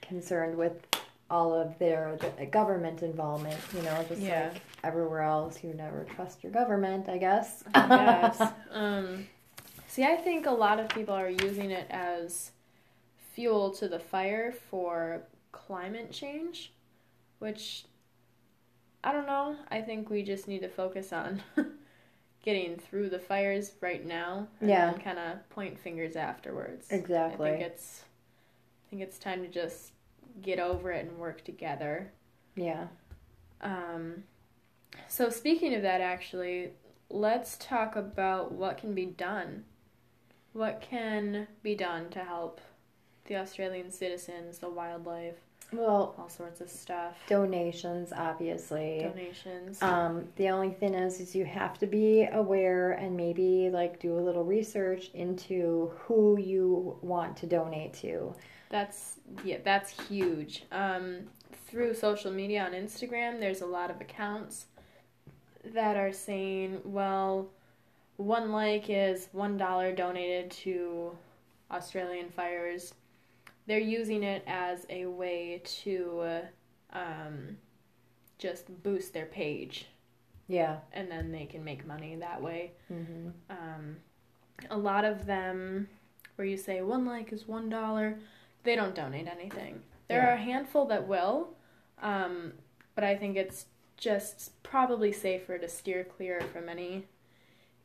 [0.00, 0.72] concerned with
[1.28, 2.16] all of their
[2.50, 4.50] government involvement you know just Yeah.
[4.52, 8.52] like everywhere else you never trust your government i guess I guess.
[8.70, 9.26] um,
[9.88, 12.52] see, I think a lot of people are using it as
[13.34, 16.72] fuel to the fire for climate change,
[17.38, 17.84] which
[19.04, 19.56] I don't know.
[19.70, 21.42] I think we just need to focus on
[22.44, 24.92] getting through the fires right now and Yeah.
[25.04, 26.86] kind of point fingers afterwards.
[26.90, 28.02] exactly I think it's
[28.86, 29.92] I think it's time to just
[30.42, 32.12] get over it and work together.
[32.54, 32.86] yeah
[33.60, 34.24] Um,
[35.08, 36.70] so speaking of that, actually,
[37.10, 39.64] let's talk about what can be done.
[40.52, 42.60] What can be done to help
[43.26, 45.34] the Australian citizens, the wildlife,
[45.72, 49.82] well all sorts of stuff, donations obviously donations.
[49.82, 54.16] um, the only thing is is you have to be aware and maybe like do
[54.16, 58.32] a little research into who you want to donate to
[58.70, 60.64] That's yeah, that's huge.
[60.72, 61.28] Um,
[61.66, 64.66] through social media on Instagram, there's a lot of accounts
[65.74, 67.48] that are saying, well,
[68.16, 71.16] one like is one dollar donated to
[71.70, 72.94] Australian fires.
[73.66, 76.42] They're using it as a way to
[76.92, 77.56] um,
[78.38, 79.86] just boost their page,
[80.46, 82.72] yeah and then they can make money that way.
[82.92, 83.28] mm-hmm.
[83.50, 83.96] Um,
[84.70, 85.88] a lot of them,
[86.36, 88.18] where you say one like is one dollar,
[88.66, 89.80] they don't donate anything.
[90.08, 90.30] There Yeah.
[90.30, 91.54] are a handful that will,
[92.02, 92.52] um,
[92.94, 97.06] but I think it's just probably safer to steer clear from any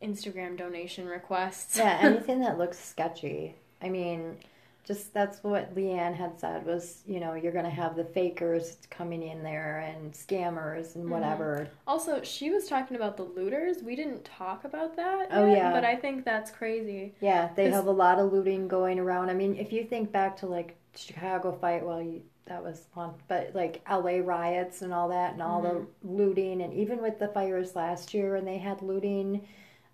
[0.01, 1.77] Instagram donation requests.
[1.77, 4.35] yeah anything that looks sketchy i mean
[4.83, 9.21] just that's what leanne had said was you know you're gonna have the fakers coming
[9.23, 11.09] in there and scammers and Mhm.
[11.09, 13.83] whatever also, she was talking about the looters.
[13.83, 15.27] We didn't talk about that.
[15.31, 15.71] Oh, yet, yeah.
[15.71, 17.13] but I think that's crazy.
[17.19, 19.29] Yeah, they have a lot of looting going around.
[19.29, 23.11] I mean, if you think back to like Chicago fight, well, you, that was one,
[23.27, 27.27] but like LA riots and all that, and all the looting, and even with the
[27.29, 29.45] fires last year, and they had looting.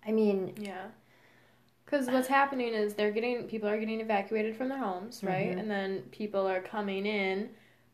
[0.06, 0.86] I mean, Yeah.
[1.90, 5.56] Because what's happening is they're getting people are getting evacuated from their homes, right?
[5.56, 5.60] Mhm.
[5.60, 7.48] And then people are coming in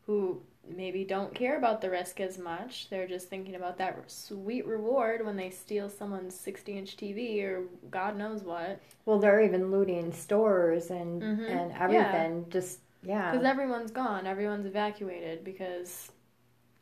[0.07, 2.89] who maybe don't care about the risk as much.
[2.89, 8.17] They're just thinking about that sweet reward when they steal someone's 60-inch TV or God
[8.17, 8.81] knows what.
[9.07, 11.49] well, they're even looting stores and Mhm.
[11.49, 11.79] and Yeah.
[11.85, 12.47] everything.
[12.51, 16.11] Just yeah, Because everyone's gone, everyone's evacuated because,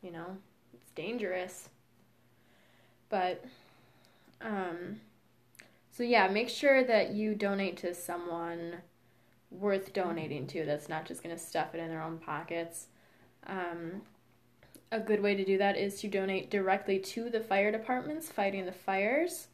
[0.01, 0.37] you know,
[0.73, 1.69] it's dangerous.
[3.09, 3.43] But,
[4.41, 4.99] um,
[5.95, 8.77] so yeah, make sure that you donate to someone
[9.51, 12.87] worth donating to that's not just going to stuff it in their own pockets.
[13.45, 14.01] Um,
[14.91, 18.65] a good way to do that is to donate directly to the fire departments fighting
[18.65, 19.47] the fires.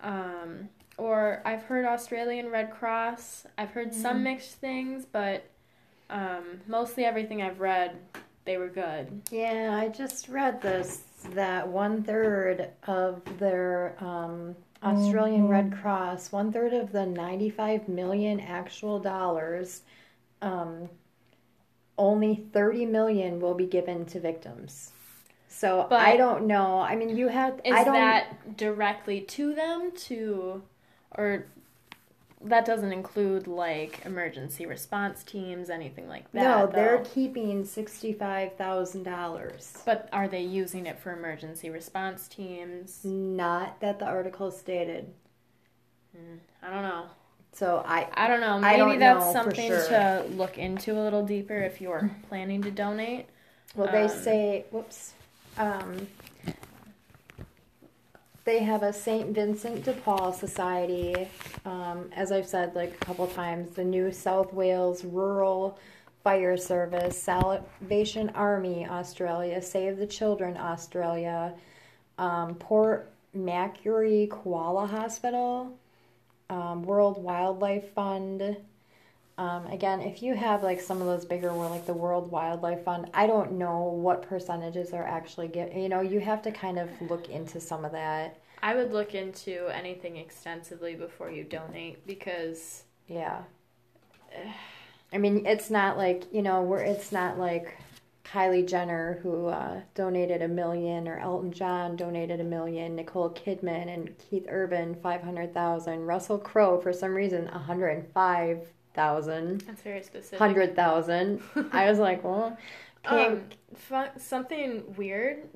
[0.00, 3.46] Um, or I've heard Australian Red Cross.
[3.56, 5.48] I've heard some mixed things, but
[6.10, 7.96] um, mostly everything I've read,
[8.44, 9.22] they were good.
[9.30, 9.78] yeah.
[9.80, 11.02] I just read this
[11.34, 18.40] that one third of their um, Australian Red Cross, one third of the ninety-five million
[18.40, 19.82] actual dollars.
[20.40, 20.88] Um,
[21.96, 24.92] only 30 million will be given to victims.
[25.48, 26.78] So But- I don't know.
[26.78, 27.60] I mean, you have.
[27.64, 27.94] Is I don't.
[27.94, 30.62] that directly to them to,
[31.16, 31.46] or
[32.42, 36.64] that doesn't include like emergency response teams, anything like that?
[36.64, 37.04] no, they're though?
[37.04, 39.84] keeping sixty-five thousand dollars.
[39.84, 43.04] But are they using it for emergency response teams?
[43.04, 45.12] Not that the article stated.
[46.62, 47.06] I don't know.
[47.52, 48.58] So I I don't know.
[48.58, 49.88] Maybe don't that's know something sure.
[49.88, 53.26] to look into a little deeper if you're planning to donate.
[53.74, 55.14] Well, they Um, say, whoops,
[55.56, 56.08] um,
[58.48, 59.34] they have a St.
[59.34, 61.28] Vincent de Paul Society.
[61.66, 65.78] Um, as I've said like a couple times, the New South Wales Rural
[66.24, 71.52] Fire Service, Salvation Army Australia, Save the Children Australia,
[72.16, 75.78] um, Port Macquarie Koala Hospital,
[76.48, 78.56] um, World Wildlife Fund.
[79.38, 82.82] Um, again, if you have like some of those bigger, were like the World Wildlife
[82.84, 85.74] Fund, I don't know what percentages are actually get.
[85.74, 88.40] You know, you have to kind of look into some of that.
[88.60, 93.42] I would look into anything extensively before you donate because Yeah.
[95.12, 97.78] I mean, it's not like you know, where it's not like
[98.24, 103.94] Kylie Jenner who uh, donated a million, or Elton John donated a million, Nicole Kidman
[103.94, 108.66] and Keith Urban five hundred thousand, Russell Crowe for some reason one hundred and five
[108.98, 109.60] thousand.
[109.66, 110.38] that's very specific.
[110.38, 111.40] hundred thousand.
[111.72, 112.56] I was like, well.
[113.04, 113.44] Um,
[113.74, 115.48] fu- something weird.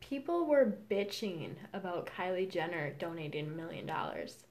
[0.00, 4.44] People were bitching about Kylie Jenner donating a million dollars.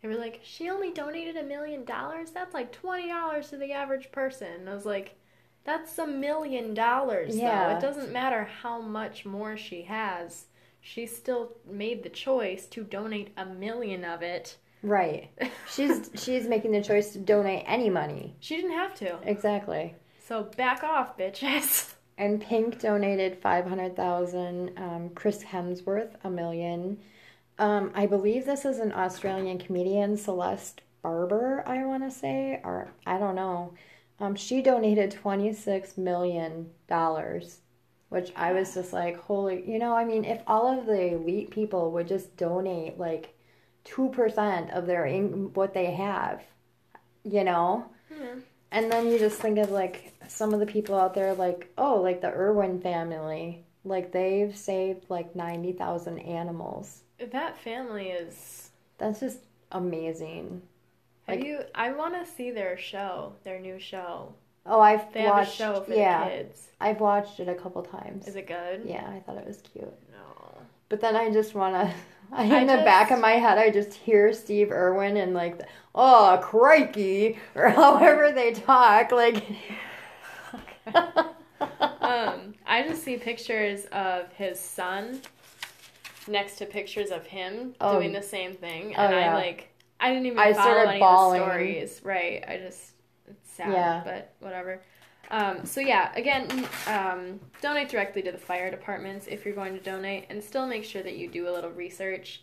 [0.00, 2.30] They were like, she only donated a million dollars?
[2.30, 4.52] That's like $20 to the average person.
[4.60, 5.16] And I was like,
[5.64, 7.34] that's a million dollars,
[7.70, 7.76] though.
[7.76, 10.44] It doesn't matter how much more she has.
[10.80, 14.56] She still made the choice to donate a million of it.
[14.82, 15.30] Right.
[15.68, 18.34] She's she's making the choice to donate any money.
[18.40, 19.18] She didn't have to.
[19.24, 19.94] Exactly.
[20.26, 21.94] So back off, bitches.
[22.16, 24.72] And Pink donated five hundred thousand.
[24.76, 26.98] Um, Chris Hemsworth a million.
[27.58, 31.62] Um, I believe this is an Australian comedian, Celeste Barber.
[31.66, 33.74] I want to say, or I don't know.
[34.18, 37.60] Um, she donated twenty six million dollars,
[38.10, 39.64] which I was just like, holy.
[39.70, 43.34] You know, I mean, if all of the elite people would just donate like
[43.90, 46.42] two percent of their in- what they have,
[47.24, 47.84] you know.
[48.12, 48.38] Hmm.
[48.72, 52.00] And then you just think of like some of the people out there, like, oh,
[52.00, 53.64] like the Irwin family.
[53.84, 57.00] Like they've saved like 90,000 animals.
[57.32, 59.38] That family is That's just
[59.72, 60.62] amazing.
[61.26, 61.60] Have Like- you?
[61.74, 64.34] I want to see their show, their new show.
[64.66, 65.54] Oh, I've They watched.
[65.56, 66.68] show for yeah, the kids.
[66.80, 68.28] I've watched it a couple times.
[68.28, 68.82] Is it good?
[68.84, 69.84] Yeah, I thought it was cute.
[70.12, 70.58] No.
[70.90, 71.94] But then I just want to.
[72.32, 75.60] I in the back of my head, I just hear Steve Irwin and like,
[75.94, 79.12] oh, crikey, or however they talk.
[79.12, 79.44] Like,
[82.00, 85.20] Um, I just see pictures of his son
[86.26, 87.94] next to pictures of him Oh.
[87.98, 89.68] doing the same thing, Oh, and I like.
[90.00, 91.40] I didn't even I follow started any bawling.
[91.42, 92.00] of the stories.
[92.02, 92.44] Right.
[92.48, 92.92] I just
[93.28, 94.00] it's sad, Yeah.
[94.04, 94.82] but whatever.
[95.30, 99.82] Um, so yeah, again, um, donate directly to the fire departments if you're going to
[99.82, 102.42] donate, and still make sure that you do a little research.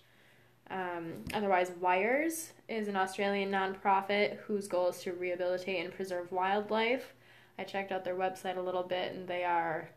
[0.70, 7.14] Um, otherwise, Wires is an Australian nonprofit whose goal is to rehabilitate and preserve wildlife.
[7.60, 9.90] I checked out their website a little bit, and they are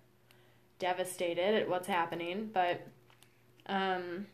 [0.78, 2.50] devastated at what's happening.
[2.52, 2.86] But
[3.66, 4.26] um,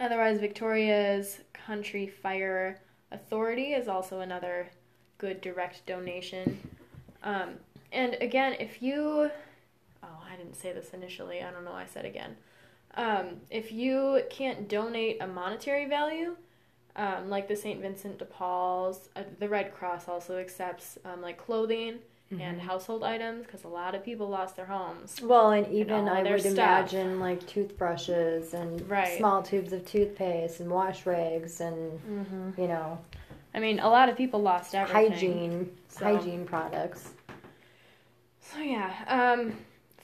[0.00, 2.80] otherwise, Victoria's Country Fire
[3.12, 4.68] Authority is also another
[5.18, 6.58] good direct donation.
[7.22, 7.54] Um,
[7.96, 9.30] and again, if you,
[10.02, 11.42] oh, I didn't say this initially.
[11.42, 11.72] I don't know.
[11.72, 12.36] Why I said again.
[12.94, 16.36] Um, if you can't donate a monetary value,
[16.96, 17.80] um, like the St.
[17.80, 21.98] Vincent de Paul's, uh, the Red Cross also accepts um, like clothing
[22.40, 25.20] and household items because a lot of people lost their homes.
[25.22, 26.52] Well, and even all I would stuff.
[26.54, 29.16] imagine like toothbrushes and Right.
[29.18, 32.98] small tubes of toothpaste and wash rags and you know
[33.54, 35.12] I mean, a lot of people lost everything.
[35.12, 37.10] hygiene So- hygiene products.
[38.52, 39.54] So yeah, um,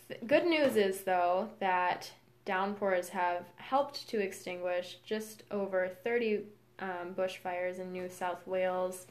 [0.08, 2.10] th- good news is though that
[2.44, 6.40] downpours have helped to extinguish just over 30
[6.80, 9.06] um, bushfires in New South Wales.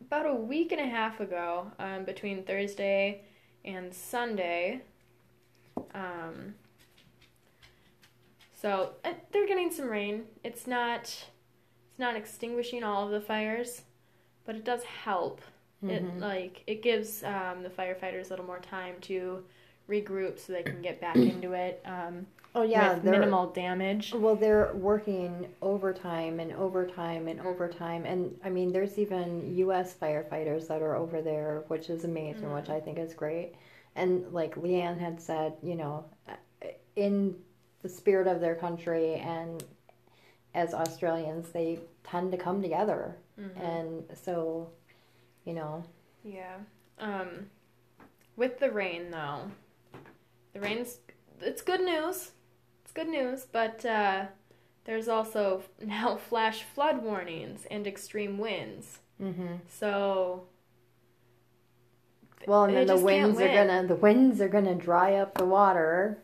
[0.00, 3.22] About a week and a half ago, um, between Thursday
[3.64, 4.82] and Sunday.
[5.94, 6.54] Um,
[8.52, 10.24] so uh, they're getting some rain.
[10.44, 13.82] It's not, it's not extinguishing all of the fires,
[14.44, 15.40] but it does help.
[15.88, 16.20] It Mhm.
[16.20, 19.44] like it gives um, the firefighters a little more time to
[19.88, 24.14] regroup so they can get back into it um, Oh yeah, with minimal damage.
[24.14, 30.68] well they're working overtime and overtime and overtime and I mean there's even US firefighters
[30.68, 33.54] that are over there which is amazing which I think is great.
[33.96, 36.04] And like Leanne had said, you know,
[36.96, 37.36] in
[37.82, 39.62] the spirit of their country and
[40.54, 43.16] as Australians they tend to come together.
[43.56, 44.70] And so,
[45.44, 45.84] you know,
[46.24, 46.56] Yeah.
[46.98, 47.46] Um,
[48.36, 49.50] with the rain though,
[50.52, 50.98] the rain's
[51.40, 52.30] it's good news.
[52.82, 54.26] It's good news, but uh,
[54.84, 58.98] there's also now flash flood warnings and extreme winds.
[59.20, 59.54] Mm-hmm.
[59.68, 60.44] So
[62.46, 63.54] Well, and then the winds are win.
[63.68, 66.18] gonna the winds are gonna dry up the water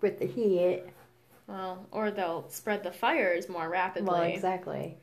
[0.00, 0.84] with the heat.
[1.46, 4.08] well, or they'll spread the fires more rapidly.
[4.10, 4.96] Well, exactly.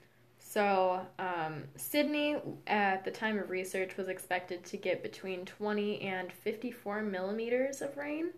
[0.55, 2.37] So, um, Sydney,
[2.67, 7.97] at the time of research, was expected to get between 20 and 54 millimeters of
[7.97, 8.29] rain,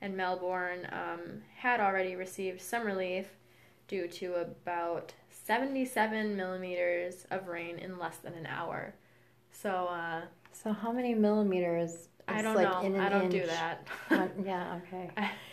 [0.00, 3.26] and Melbourne um, had already received some relief
[3.88, 8.94] due to about 77 millimeters of rain in less than an hour.
[9.50, 10.22] So, uh,
[10.52, 12.08] So how many millimeters?
[12.26, 12.98] I don't like know.
[13.02, 13.86] I don't do that.
[14.08, 14.80] Uh, yeah.
[14.88, 15.10] Okay.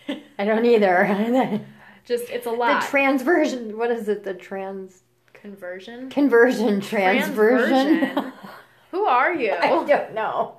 [0.39, 1.59] I don't either.
[2.05, 2.81] Just, it's a lot.
[2.81, 3.77] the transversion.
[3.77, 4.23] What is it?
[4.23, 5.03] The trans
[5.43, 6.09] Conversion?
[6.09, 7.99] conversion transversion.
[7.99, 8.33] Transversion?
[8.91, 9.51] Who are you?
[9.51, 10.57] I don't know.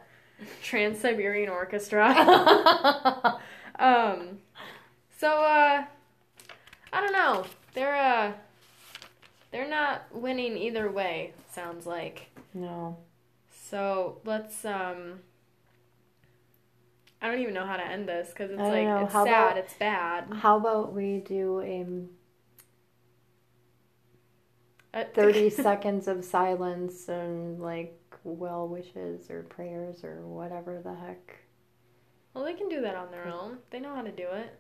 [0.63, 3.41] Trans Siberian Orchestra.
[3.77, 4.39] Um,
[5.19, 5.85] so uh,
[6.93, 7.45] I don't know.
[7.73, 8.33] They're uh,
[9.51, 11.33] they're not winning either way.
[11.51, 12.31] Sounds like.
[12.55, 12.99] no.
[13.51, 15.19] So let's um.
[17.21, 18.99] I don't even know how to end this because it's like know.
[19.05, 19.33] it's How sad.
[19.47, 20.33] about- It's bad.
[20.35, 21.85] How about we do a
[25.15, 31.37] 30 seconds of silence and like well wishes or prayers or whatever the heck.
[32.33, 33.59] Well, they can do that on their own.
[33.71, 34.59] They know how to do it.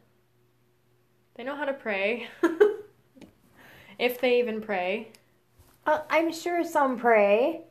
[1.35, 2.29] They know how to pray.
[3.99, 5.09] if they even pray.
[5.87, 7.63] Uh, I'm sure some pray.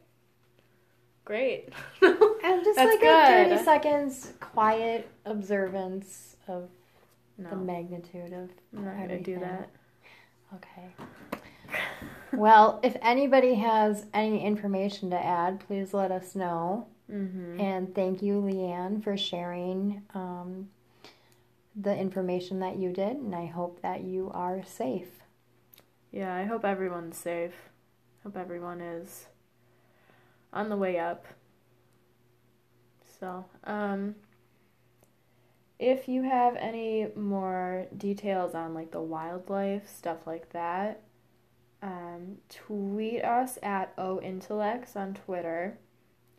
[1.25, 1.69] Great.
[2.01, 6.69] And just That's like a 30 seconds quiet observance of
[7.39, 9.69] the magnitude of I'm not gonna do that.
[10.55, 10.93] Okay.
[12.33, 16.87] Well, if anybody has any information to add, please let us know.
[17.11, 17.59] Mm-hmm.
[17.59, 20.69] And thank you, Leanne, for sharing um,
[21.75, 23.17] the information that you did.
[23.17, 25.23] And I hope that you are safe.
[26.11, 27.53] Yeah, I hope everyone's safe.
[28.23, 29.25] Hope everyone is
[30.53, 31.25] on the way up.
[33.19, 34.15] So, um,
[35.79, 41.01] if you have any more details on like the wildlife stuff like that,
[41.83, 45.77] um, tweet us at ointellects on Twitter,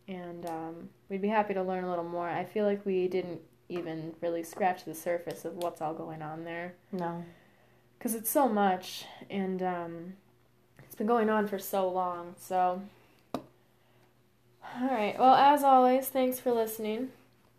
[0.09, 2.29] and um, we'd be happy to learn a little more.
[2.29, 6.45] I feel like we didn't even really scratch the surface of what's all going on
[6.45, 7.25] there No.
[7.99, 10.13] because it's so much and um,
[10.83, 12.83] it's been going on for so long so
[13.35, 17.09] all right well as always thanks for listening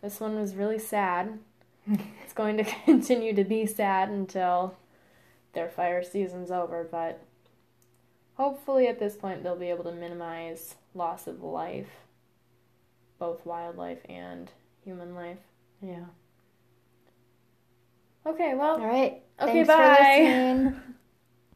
[0.03, 1.39] this one was really sad
[2.23, 4.75] it's going to continue to be sad until
[5.53, 7.19] their fire season's over but
[8.35, 11.87] hopefully at this point they'll be able to minimize loss of life
[13.19, 14.51] both wildlife and
[14.83, 15.39] human life
[15.81, 16.05] Yeah.
[18.25, 19.21] okay well All right.
[19.41, 20.73] Okay, Thanks bye.